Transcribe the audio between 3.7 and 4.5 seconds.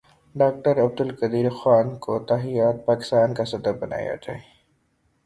بنایا جائے